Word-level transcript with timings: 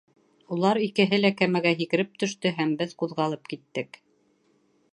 Улар 0.53 0.79
икеһе 0.85 1.19
лә 1.19 1.29
кәмәгә 1.41 1.73
һикереп 1.81 2.17
төштө, 2.23 2.53
һәм 2.61 2.73
беҙ 2.81 2.95
ҡуҙғалып 3.03 3.53
киттек. 3.53 4.01